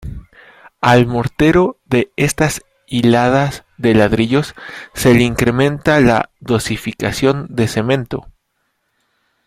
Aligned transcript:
Al 0.81 1.05
mortero 1.05 1.77
de 1.85 2.11
estas 2.15 2.63
hiladas 2.87 3.65
de 3.77 3.93
ladrillos 3.93 4.55
se 4.95 5.13
le 5.13 5.21
incrementa 5.21 5.99
la 5.99 6.31
dosificación 6.39 7.45
de 7.51 7.67
cemento. 7.67 8.27